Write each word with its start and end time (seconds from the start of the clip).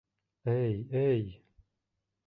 Эй-эй! 0.53 1.23